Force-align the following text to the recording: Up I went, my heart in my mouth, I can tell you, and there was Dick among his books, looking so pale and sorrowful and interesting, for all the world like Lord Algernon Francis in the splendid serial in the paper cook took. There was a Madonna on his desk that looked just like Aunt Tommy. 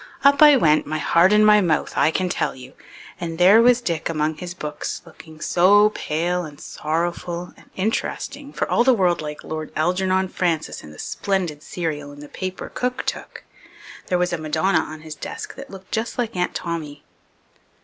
Up 0.23 0.41
I 0.41 0.55
went, 0.57 0.87
my 0.87 0.97
heart 0.97 1.31
in 1.31 1.45
my 1.45 1.61
mouth, 1.61 1.93
I 1.95 2.09
can 2.09 2.27
tell 2.27 2.55
you, 2.55 2.73
and 3.19 3.37
there 3.37 3.61
was 3.61 3.81
Dick 3.81 4.09
among 4.09 4.37
his 4.37 4.55
books, 4.55 5.03
looking 5.05 5.39
so 5.39 5.91
pale 5.91 6.43
and 6.43 6.59
sorrowful 6.59 7.53
and 7.55 7.69
interesting, 7.75 8.51
for 8.51 8.67
all 8.67 8.83
the 8.83 8.95
world 8.95 9.21
like 9.21 9.43
Lord 9.43 9.71
Algernon 9.75 10.29
Francis 10.29 10.81
in 10.83 10.91
the 10.91 10.97
splendid 10.97 11.61
serial 11.61 12.11
in 12.11 12.19
the 12.19 12.29
paper 12.29 12.71
cook 12.73 13.05
took. 13.05 13.43
There 14.07 14.17
was 14.17 14.33
a 14.33 14.39
Madonna 14.39 14.79
on 14.79 15.01
his 15.01 15.13
desk 15.13 15.53
that 15.53 15.69
looked 15.69 15.91
just 15.91 16.17
like 16.17 16.35
Aunt 16.35 16.55
Tommy. 16.55 17.03